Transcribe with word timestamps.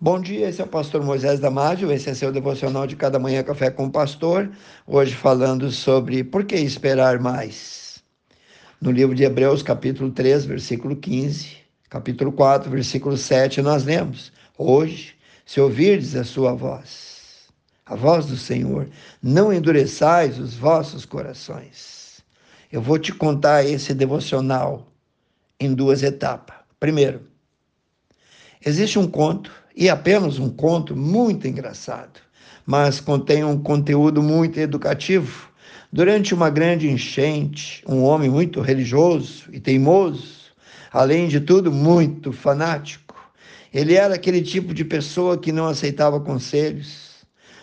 Bom 0.00 0.20
dia, 0.20 0.48
esse 0.48 0.60
é 0.60 0.64
o 0.64 0.68
pastor 0.68 1.02
Moisés 1.02 1.40
Damásio, 1.40 1.90
esse 1.90 2.08
é 2.08 2.14
seu 2.14 2.30
devocional 2.30 2.86
de 2.86 2.94
cada 2.94 3.18
manhã 3.18 3.42
café 3.42 3.68
com 3.68 3.86
o 3.86 3.90
pastor, 3.90 4.48
hoje 4.86 5.12
falando 5.12 5.72
sobre 5.72 6.22
por 6.22 6.44
que 6.44 6.54
esperar 6.54 7.18
mais. 7.18 8.00
No 8.80 8.92
livro 8.92 9.12
de 9.12 9.24
Hebreus, 9.24 9.60
capítulo 9.60 10.12
3, 10.12 10.44
versículo 10.44 10.94
15, 10.94 11.56
capítulo 11.90 12.30
4, 12.30 12.70
versículo 12.70 13.16
7, 13.16 13.60
nós 13.60 13.82
lemos: 13.82 14.30
Hoje, 14.56 15.16
se 15.44 15.60
ouvirdes 15.60 16.14
a 16.14 16.22
sua 16.22 16.54
voz, 16.54 17.48
a 17.84 17.96
voz 17.96 18.26
do 18.26 18.36
Senhor, 18.36 18.88
não 19.20 19.52
endureçais 19.52 20.38
os 20.38 20.54
vossos 20.54 21.04
corações. 21.04 22.22
Eu 22.70 22.80
vou 22.80 23.00
te 23.00 23.12
contar 23.12 23.64
esse 23.64 23.92
devocional 23.92 24.86
em 25.58 25.74
duas 25.74 26.04
etapas. 26.04 26.56
Primeiro, 26.78 27.22
existe 28.64 28.96
um 28.96 29.08
conto, 29.08 29.50
e 29.78 29.88
apenas 29.88 30.40
um 30.40 30.50
conto 30.50 30.96
muito 30.96 31.46
engraçado, 31.46 32.18
mas 32.66 32.98
contém 32.98 33.44
um 33.44 33.56
conteúdo 33.56 34.20
muito 34.20 34.58
educativo. 34.58 35.48
Durante 35.92 36.34
uma 36.34 36.50
grande 36.50 36.90
enchente, 36.90 37.84
um 37.86 38.02
homem 38.02 38.28
muito 38.28 38.60
religioso 38.60 39.44
e 39.52 39.60
teimoso, 39.60 40.50
além 40.92 41.28
de 41.28 41.38
tudo, 41.38 41.70
muito 41.70 42.32
fanático. 42.32 43.14
Ele 43.72 43.94
era 43.94 44.16
aquele 44.16 44.42
tipo 44.42 44.74
de 44.74 44.84
pessoa 44.84 45.38
que 45.38 45.52
não 45.52 45.68
aceitava 45.68 46.18
conselhos, 46.18 47.07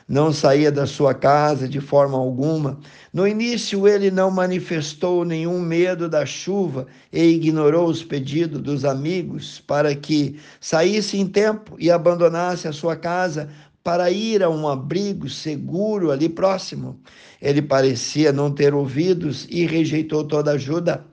não 0.07 0.31
saía 0.31 0.71
da 0.71 0.85
sua 0.85 1.13
casa 1.13 1.67
de 1.67 1.81
forma 1.81 2.17
alguma. 2.17 2.79
No 3.11 3.27
início, 3.27 3.87
ele 3.87 4.11
não 4.11 4.29
manifestou 4.29 5.25
nenhum 5.25 5.59
medo 5.59 6.07
da 6.07 6.25
chuva 6.25 6.85
e 7.11 7.23
ignorou 7.23 7.87
os 7.87 8.03
pedidos 8.03 8.61
dos 8.61 8.85
amigos 8.85 9.59
para 9.65 9.95
que 9.95 10.39
saísse 10.59 11.17
em 11.17 11.25
tempo 11.27 11.75
e 11.79 11.89
abandonasse 11.89 12.67
a 12.67 12.73
sua 12.73 12.95
casa 12.95 13.49
para 13.83 14.09
ir 14.11 14.43
a 14.43 14.49
um 14.49 14.67
abrigo 14.67 15.29
seguro 15.29 16.11
ali 16.11 16.29
próximo. 16.29 16.99
Ele 17.41 17.61
parecia 17.61 18.31
não 18.31 18.51
ter 18.51 18.73
ouvidos 18.73 19.47
e 19.49 19.65
rejeitou 19.65 20.23
toda 20.23 20.51
ajuda. 20.51 21.05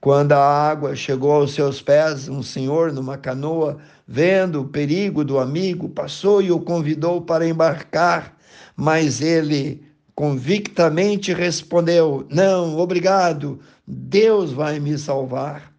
Quando 0.00 0.32
a 0.32 0.38
água 0.38 0.94
chegou 0.94 1.32
aos 1.32 1.54
seus 1.54 1.82
pés, 1.82 2.28
um 2.28 2.42
senhor 2.42 2.92
numa 2.92 3.18
canoa, 3.18 3.78
vendo 4.06 4.62
o 4.62 4.68
perigo 4.68 5.24
do 5.24 5.38
amigo, 5.38 5.88
passou 5.88 6.40
e 6.40 6.52
o 6.52 6.60
convidou 6.60 7.20
para 7.20 7.48
embarcar, 7.48 8.36
mas 8.76 9.20
ele 9.20 9.84
convictamente 10.14 11.32
respondeu: 11.32 12.26
Não, 12.30 12.78
obrigado, 12.78 13.58
Deus 13.86 14.52
vai 14.52 14.78
me 14.78 14.96
salvar. 14.96 15.72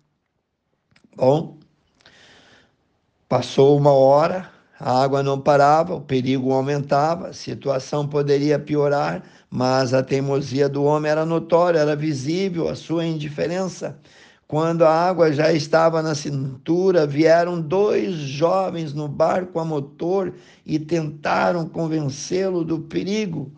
Bom, 1.16 1.58
passou 3.28 3.78
uma 3.78 3.94
hora, 3.94 4.50
a 4.80 5.04
água 5.04 5.22
não 5.22 5.40
parava, 5.40 5.94
o 5.94 6.02
perigo 6.02 6.54
aumentava, 6.54 7.28
a 7.28 7.34
situação 7.34 8.08
poderia 8.08 8.58
piorar, 8.58 9.24
mas 9.50 9.94
a 9.94 10.02
teimosia 10.02 10.70
do 10.70 10.86
homem 10.86 11.12
era 11.12 11.26
notória, 11.26 11.80
era 11.80 11.96
visível 11.98 12.70
a 12.70 12.76
sua 12.76 13.06
indiferença. 13.06 14.00
Quando 14.48 14.84
a 14.86 14.90
água 14.90 15.34
já 15.34 15.52
estava 15.52 16.02
na 16.02 16.16
cintura, 16.16 17.06
vieram 17.06 17.62
dois 17.62 18.16
jovens 18.16 18.94
no 18.94 19.08
barco 19.08 19.60
a 19.60 19.66
motor 19.66 20.34
e 20.66 20.80
tentaram 20.80 21.68
convencê-lo 21.68 22.64
do 22.64 22.80
perigo. 22.80 23.52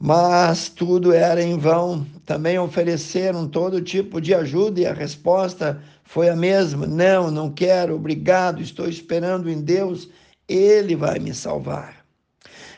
Mas 0.00 0.68
tudo 0.68 1.12
era 1.12 1.42
em 1.42 1.58
vão. 1.58 2.06
Também 2.24 2.58
ofereceram 2.58 3.46
todo 3.46 3.82
tipo 3.82 4.20
de 4.20 4.34
ajuda 4.34 4.80
e 4.80 4.86
a 4.86 4.92
resposta 4.92 5.80
foi 6.04 6.28
a 6.28 6.36
mesma: 6.36 6.86
Não, 6.86 7.30
não 7.30 7.50
quero, 7.50 7.94
obrigado, 7.94 8.62
estou 8.62 8.88
esperando 8.88 9.50
em 9.50 9.60
Deus 9.60 10.08
ele 10.48 10.96
vai 10.96 11.18
me 11.18 11.34
salvar. 11.34 12.04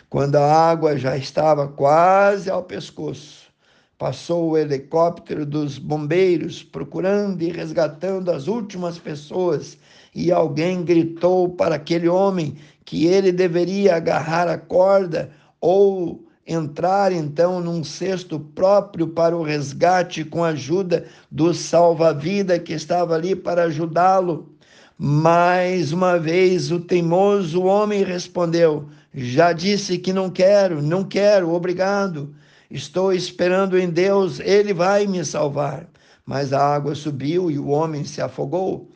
Quando 0.08 0.36
a 0.36 0.70
água 0.70 0.98
já 0.98 1.16
estava 1.16 1.68
quase 1.68 2.50
ao 2.50 2.64
pescoço, 2.64 3.48
passou 3.96 4.50
o 4.50 4.58
helicóptero 4.58 5.46
dos 5.46 5.78
bombeiros 5.78 6.62
procurando 6.64 7.42
e 7.42 7.50
resgatando 7.50 8.30
as 8.30 8.48
últimas 8.48 8.98
pessoas, 8.98 9.78
e 10.12 10.32
alguém 10.32 10.82
gritou 10.82 11.50
para 11.50 11.76
aquele 11.76 12.08
homem 12.08 12.56
que 12.84 13.06
ele 13.06 13.30
deveria 13.30 13.94
agarrar 13.94 14.48
a 14.48 14.58
corda 14.58 15.30
ou 15.60 16.26
entrar 16.44 17.12
então 17.12 17.60
num 17.60 17.84
cesto 17.84 18.40
próprio 18.40 19.06
para 19.06 19.36
o 19.36 19.42
resgate 19.42 20.24
com 20.24 20.42
a 20.42 20.48
ajuda 20.48 21.06
do 21.30 21.54
salva-vida 21.54 22.58
que 22.58 22.72
estava 22.72 23.14
ali 23.14 23.36
para 23.36 23.64
ajudá-lo. 23.64 24.52
Mais 25.02 25.94
uma 25.94 26.18
vez 26.18 26.70
o 26.70 26.78
teimoso 26.78 27.62
homem 27.62 28.04
respondeu: 28.04 28.90
Já 29.14 29.50
disse 29.50 29.96
que 29.96 30.12
não 30.12 30.28
quero, 30.28 30.82
não 30.82 31.04
quero, 31.04 31.54
obrigado. 31.54 32.34
Estou 32.70 33.10
esperando 33.10 33.78
em 33.78 33.88
Deus, 33.88 34.40
ele 34.40 34.74
vai 34.74 35.06
me 35.06 35.24
salvar. 35.24 35.88
Mas 36.26 36.52
a 36.52 36.62
água 36.62 36.94
subiu 36.94 37.50
e 37.50 37.58
o 37.58 37.68
homem 37.68 38.04
se 38.04 38.20
afogou. 38.20 38.90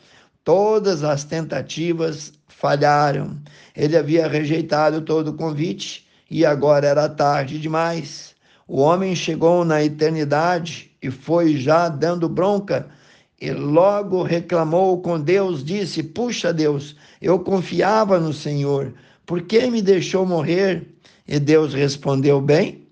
Todas 0.45 1.03
as 1.03 1.25
tentativas 1.25 2.35
falharam. 2.49 3.39
Ele 3.75 3.97
havia 3.97 4.29
rejeitado 4.29 5.01
todo 5.01 5.29
o 5.29 5.37
convite 5.39 6.07
e 6.31 6.45
agora 6.45 6.87
era 6.87 7.09
tarde 7.09 7.59
demais. 7.59 8.35
O 8.69 8.79
homem 8.79 9.17
chegou 9.17 9.65
na 9.65 9.83
eternidade 9.83 10.91
e 11.01 11.11
foi 11.11 11.57
já 11.57 11.89
dando 11.89 12.29
bronca 12.29 12.91
e 13.45 13.53
logo 13.53 14.23
reclamou 14.23 15.03
com 15.03 15.21
Deus, 15.21 15.63
disse: 15.63 16.03
Puxa, 16.03 16.51
Deus, 16.51 16.97
eu 17.21 17.39
confiava 17.39 18.19
no 18.19 18.33
Senhor, 18.33 18.95
por 19.27 19.43
que 19.43 19.71
me 19.71 19.83
deixou 19.83 20.25
morrer? 20.25 20.87
E 21.29 21.39
Deus 21.39 21.75
respondeu: 21.75 22.41
Bem, 22.41 22.87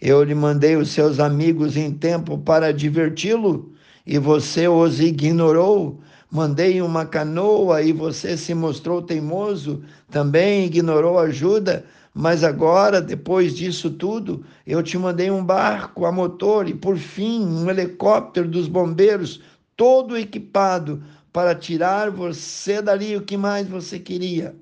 eu 0.00 0.22
lhe 0.22 0.34
mandei 0.34 0.76
os 0.76 0.88
seus 0.88 1.20
amigos 1.20 1.76
em 1.76 1.92
tempo 1.92 2.38
para 2.38 2.72
diverti-lo, 2.72 3.70
e 4.06 4.18
você 4.18 4.66
os 4.66 4.98
ignorou. 4.98 6.00
Mandei 6.30 6.80
uma 6.80 7.04
canoa 7.04 7.82
e 7.82 7.92
você 7.92 8.34
se 8.36 8.54
mostrou 8.54 9.02
teimoso, 9.02 9.82
também 10.10 10.64
ignorou 10.64 11.18
ajuda. 11.18 11.84
Mas 12.14 12.42
agora, 12.42 13.00
depois 13.00 13.54
disso 13.54 13.90
tudo, 13.90 14.44
eu 14.66 14.82
te 14.82 14.96
mandei 14.96 15.30
um 15.30 15.44
barco 15.44 16.04
a 16.06 16.12
motor 16.12 16.68
e, 16.68 16.74
por 16.74 16.96
fim, 16.96 17.44
um 17.44 17.70
helicóptero 17.70 18.48
dos 18.48 18.68
bombeiros 18.68 19.40
todo 19.78 20.18
equipado 20.18 21.04
para 21.32 21.54
tirar 21.54 22.10
você 22.10 22.82
dali 22.82 23.16
o 23.16 23.22
que 23.22 23.36
mais 23.36 23.68
você 23.68 23.96
queria. 23.96 24.56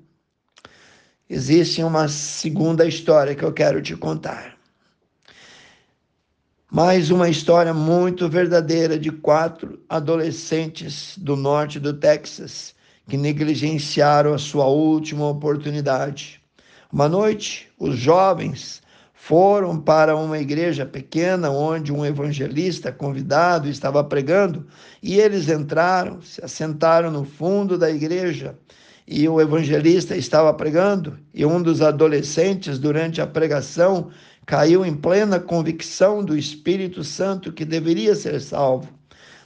Existe 1.27 1.83
uma 1.83 2.07
segunda 2.07 2.85
história 2.85 3.33
que 3.33 3.43
eu 3.43 3.51
quero 3.51 3.81
te 3.81 3.97
contar. 3.97 4.55
Mais 6.71 7.09
uma 7.09 7.27
história 7.27 7.73
muito 7.73 8.29
verdadeira 8.29 8.99
de 8.99 9.11
quatro 9.11 9.81
adolescentes 9.89 11.17
do 11.17 11.35
norte 11.35 11.79
do 11.79 11.93
Texas 11.93 12.75
que 13.09 13.17
negligenciaram 13.17 14.35
a 14.35 14.37
sua 14.37 14.67
última 14.67 15.27
oportunidade. 15.27 16.39
Uma 16.93 17.09
noite, 17.09 17.69
os 17.79 17.97
jovens 17.97 18.83
foram 19.19 19.77
para 19.77 20.15
uma 20.15 20.37
igreja 20.37 20.85
pequena 20.85 21.49
onde 21.49 21.91
um 21.91 22.05
evangelista 22.05 22.91
convidado 22.91 23.67
estava 23.67 24.03
pregando 24.03 24.67
e 25.01 25.19
eles 25.19 25.49
entraram, 25.49 26.21
se 26.21 26.41
assentaram 26.45 27.11
no 27.11 27.25
fundo 27.25 27.79
da 27.79 27.89
igreja 27.89 28.55
e 29.07 29.27
o 29.27 29.41
evangelista 29.41 30.15
estava 30.15 30.53
pregando 30.53 31.17
e 31.33 31.43
um 31.45 31.61
dos 31.61 31.81
adolescentes 31.81 32.77
durante 32.77 33.19
a 33.19 33.25
pregação 33.25 34.11
caiu 34.45 34.85
em 34.85 34.95
plena 34.95 35.39
convicção 35.39 36.23
do 36.23 36.37
Espírito 36.37 37.03
Santo 37.03 37.51
que 37.51 37.65
deveria 37.65 38.15
ser 38.15 38.39
salvo. 38.39 38.87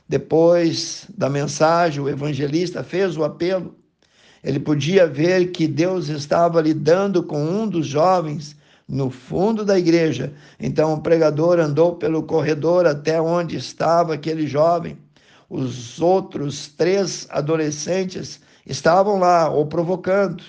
Depois 0.08 1.08
da 1.18 1.30
mensagem, 1.30 2.03
o 2.03 2.09
evangelista 2.09 2.84
fez 2.84 3.16
o 3.18 3.24
apelo. 3.24 3.74
Ele 4.44 4.59
podia 4.59 5.08
ver 5.08 5.52
que 5.52 5.66
Deus 5.66 6.09
estava 6.09 6.62
lidando 6.62 7.24
com 7.24 7.41
um 7.41 7.67
dos 7.67 7.88
jovens 7.88 8.59
no 8.91 9.09
fundo 9.09 9.64
da 9.64 9.79
igreja. 9.79 10.34
Então 10.59 10.93
o 10.93 10.99
pregador 10.99 11.59
andou 11.59 11.96
pelo 11.96 12.23
corredor 12.23 12.85
até 12.85 13.22
onde 13.22 13.55
estava 13.55 14.16
aquele 14.16 14.46
jovem. 14.46 14.97
Os 15.49 16.02
outros 16.02 16.67
três 16.67 17.26
adolescentes 17.29 18.41
estavam 18.66 19.17
lá 19.17 19.49
o 19.49 19.66
provocando, 19.66 20.43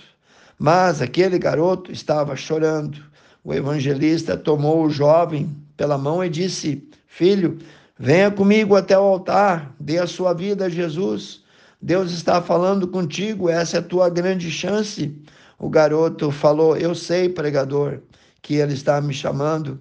mas 0.59 1.01
aquele 1.01 1.39
garoto 1.39 1.93
estava 1.93 2.35
chorando. 2.35 3.01
O 3.45 3.55
evangelista 3.55 4.37
tomou 4.37 4.85
o 4.85 4.91
jovem 4.91 5.57
pela 5.77 5.97
mão 5.97 6.25
e 6.25 6.29
disse: 6.29 6.83
Filho, 7.07 7.59
venha 7.97 8.31
comigo 8.31 8.75
até 8.75 8.99
o 8.99 9.03
altar, 9.03 9.73
dê 9.79 9.99
a 9.99 10.07
sua 10.07 10.33
vida 10.33 10.65
a 10.65 10.69
Jesus. 10.69 11.43
Deus 11.81 12.11
está 12.11 12.43
falando 12.43 12.89
contigo, 12.89 13.49
essa 13.49 13.77
é 13.77 13.81
a 13.81 13.85
tua 13.85 14.09
grande 14.09 14.51
chance. 14.51 15.17
O 15.61 15.69
garoto 15.69 16.33
falou: 16.33 16.77
Eu 16.77 16.93
sei, 16.93 17.29
pregador, 17.29 18.01
que 18.43 18.57
ele 18.57 18.75
está 18.75 19.01
me 19.01 19.15
chamando. 19.15 19.81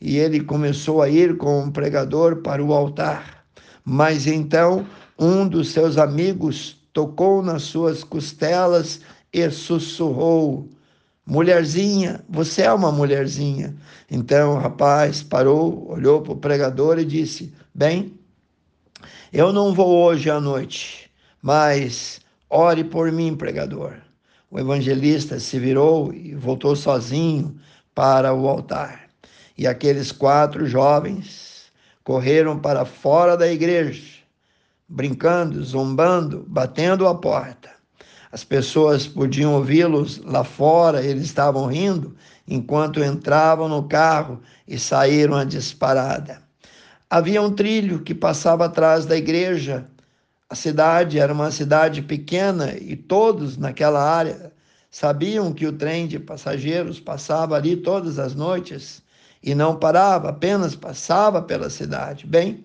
E 0.00 0.18
ele 0.18 0.40
começou 0.40 1.00
a 1.00 1.08
ir 1.08 1.36
com 1.36 1.64
o 1.64 1.72
pregador 1.72 2.42
para 2.42 2.62
o 2.62 2.74
altar. 2.74 3.46
Mas 3.84 4.26
então 4.26 4.84
um 5.18 5.46
dos 5.46 5.70
seus 5.70 5.96
amigos 5.96 6.76
tocou 6.92 7.42
nas 7.42 7.62
suas 7.62 8.02
costelas 8.02 9.00
e 9.32 9.48
sussurrou: 9.50 10.68
Mulherzinha, 11.24 12.24
você 12.28 12.62
é 12.62 12.72
uma 12.72 12.90
mulherzinha. 12.90 13.74
Então 14.10 14.54
o 14.54 14.58
rapaz 14.58 15.22
parou, 15.22 15.88
olhou 15.88 16.20
para 16.20 16.32
o 16.32 16.36
pregador 16.36 16.98
e 16.98 17.04
disse: 17.04 17.52
Bem, 17.72 18.12
eu 19.32 19.52
não 19.52 19.72
vou 19.72 20.04
hoje 20.04 20.28
à 20.28 20.40
noite, 20.40 21.10
mas 21.40 22.20
ore 22.50 22.82
por 22.84 23.10
mim, 23.12 23.36
pregador. 23.36 23.94
O 24.50 24.58
evangelista 24.58 25.40
se 25.40 25.58
virou 25.58 26.12
e 26.12 26.34
voltou 26.34 26.76
sozinho 26.76 27.56
para 27.94 28.32
o 28.32 28.48
altar. 28.48 29.08
E 29.56 29.66
aqueles 29.66 30.10
quatro 30.12 30.66
jovens 30.66 31.72
correram 32.02 32.58
para 32.58 32.84
fora 32.84 33.36
da 33.36 33.50
igreja, 33.50 34.18
brincando, 34.88 35.62
zombando, 35.62 36.44
batendo 36.48 37.06
a 37.06 37.14
porta. 37.14 37.70
As 38.30 38.42
pessoas 38.42 39.06
podiam 39.06 39.54
ouvi-los 39.54 40.18
lá 40.24 40.42
fora, 40.42 41.04
eles 41.04 41.24
estavam 41.24 41.66
rindo, 41.66 42.16
enquanto 42.48 43.02
entravam 43.02 43.68
no 43.68 43.82
carro 43.84 44.40
e 44.66 44.78
saíram 44.78 45.36
a 45.36 45.44
disparada. 45.44 46.42
Havia 47.10 47.42
um 47.42 47.52
trilho 47.52 48.00
que 48.00 48.14
passava 48.14 48.64
atrás 48.64 49.04
da 49.04 49.16
igreja. 49.16 49.86
A 50.48 50.54
cidade 50.54 51.18
era 51.18 51.32
uma 51.32 51.50
cidade 51.50 52.00
pequena 52.00 52.74
e 52.74 52.96
todos 52.96 53.58
naquela 53.58 54.02
área 54.02 54.51
sabiam 54.92 55.54
que 55.54 55.66
o 55.66 55.72
trem 55.72 56.06
de 56.06 56.18
passageiros 56.18 57.00
passava 57.00 57.56
ali 57.56 57.74
todas 57.76 58.18
as 58.18 58.34
noites 58.34 59.02
e 59.42 59.54
não 59.54 59.74
parava, 59.74 60.28
apenas 60.28 60.76
passava 60.76 61.40
pela 61.40 61.70
cidade. 61.70 62.26
Bem, 62.26 62.62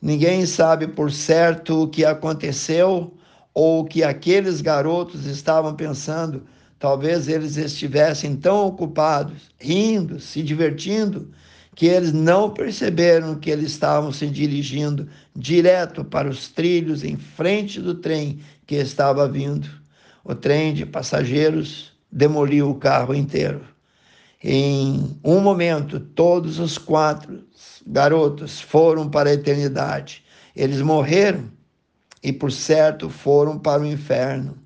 ninguém 0.00 0.44
sabe 0.44 0.86
por 0.86 1.10
certo 1.10 1.82
o 1.82 1.88
que 1.88 2.04
aconteceu 2.04 3.16
ou 3.54 3.84
que 3.86 4.04
aqueles 4.04 4.60
garotos 4.60 5.24
estavam 5.24 5.74
pensando, 5.74 6.44
talvez 6.78 7.28
eles 7.28 7.56
estivessem 7.56 8.36
tão 8.36 8.66
ocupados, 8.66 9.50
rindo, 9.58 10.20
se 10.20 10.42
divertindo, 10.42 11.30
que 11.74 11.86
eles 11.86 12.12
não 12.12 12.50
perceberam 12.50 13.36
que 13.36 13.48
eles 13.48 13.70
estavam 13.70 14.12
se 14.12 14.26
dirigindo 14.26 15.08
direto 15.34 16.04
para 16.04 16.28
os 16.28 16.48
trilhos 16.48 17.02
em 17.02 17.16
frente 17.16 17.80
do 17.80 17.94
trem 17.94 18.40
que 18.66 18.74
estava 18.74 19.26
vindo. 19.26 19.83
O 20.24 20.34
trem 20.34 20.72
de 20.72 20.86
passageiros 20.86 21.92
demoliu 22.10 22.70
o 22.70 22.76
carro 22.76 23.14
inteiro. 23.14 23.60
Em 24.42 25.18
um 25.22 25.38
momento, 25.38 26.00
todos 26.00 26.58
os 26.58 26.78
quatro 26.78 27.44
garotos 27.86 28.58
foram 28.58 29.08
para 29.08 29.28
a 29.28 29.34
eternidade. 29.34 30.24
Eles 30.56 30.80
morreram 30.80 31.50
e, 32.22 32.32
por 32.32 32.50
certo, 32.50 33.10
foram 33.10 33.58
para 33.58 33.82
o 33.82 33.86
inferno. 33.86 34.56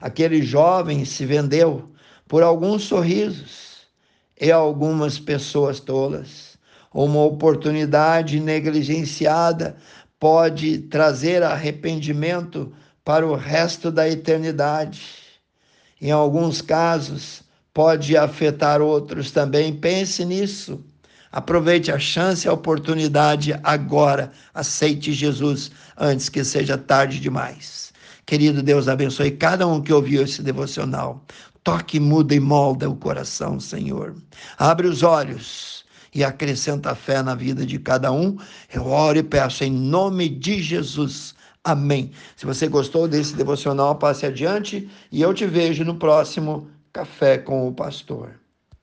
Aquele 0.00 0.42
jovem 0.42 1.04
se 1.04 1.26
vendeu 1.26 1.90
por 2.28 2.44
alguns 2.44 2.84
sorrisos 2.84 3.80
e 4.40 4.52
algumas 4.52 5.18
pessoas 5.18 5.80
tolas. 5.80 6.56
Uma 6.94 7.24
oportunidade 7.24 8.38
negligenciada 8.38 9.76
pode 10.20 10.78
trazer 10.78 11.42
arrependimento 11.42 12.72
para 13.10 13.26
o 13.26 13.34
resto 13.34 13.90
da 13.90 14.08
eternidade. 14.08 15.02
Em 16.00 16.12
alguns 16.12 16.62
casos, 16.62 17.42
pode 17.74 18.16
afetar 18.16 18.80
outros 18.80 19.32
também. 19.32 19.74
Pense 19.74 20.24
nisso. 20.24 20.80
Aproveite 21.32 21.90
a 21.90 21.98
chance 21.98 22.46
e 22.46 22.48
a 22.48 22.52
oportunidade 22.52 23.52
agora. 23.64 24.30
Aceite 24.54 25.12
Jesus 25.12 25.72
antes 25.98 26.28
que 26.28 26.44
seja 26.44 26.78
tarde 26.78 27.18
demais. 27.18 27.92
Querido 28.24 28.62
Deus, 28.62 28.86
abençoe 28.86 29.32
cada 29.32 29.66
um 29.66 29.82
que 29.82 29.92
ouviu 29.92 30.22
esse 30.22 30.40
devocional. 30.40 31.24
Toque, 31.64 31.98
muda 31.98 32.32
e 32.32 32.38
molda 32.38 32.88
o 32.88 32.94
coração, 32.94 33.58
Senhor. 33.58 34.14
Abre 34.56 34.86
os 34.86 35.02
olhos 35.02 35.84
e 36.14 36.22
acrescenta 36.22 36.94
fé 36.94 37.24
na 37.24 37.34
vida 37.34 37.66
de 37.66 37.76
cada 37.80 38.12
um. 38.12 38.38
Eu 38.72 38.86
oro 38.86 39.18
e 39.18 39.22
peço 39.24 39.64
em 39.64 39.72
nome 39.72 40.28
de 40.28 40.62
Jesus. 40.62 41.34
Amém. 41.64 42.12
Se 42.36 42.46
você 42.46 42.68
gostou 42.68 43.06
desse 43.06 43.36
devocional, 43.36 43.96
passe 43.98 44.24
adiante 44.24 44.90
e 45.12 45.20
eu 45.20 45.34
te 45.34 45.46
vejo 45.46 45.84
no 45.84 45.98
próximo 45.98 46.70
Café 46.92 47.38
com 47.38 47.68
o 47.68 47.74
Pastor. 47.74 48.39